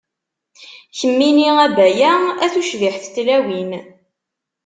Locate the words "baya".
1.77-2.13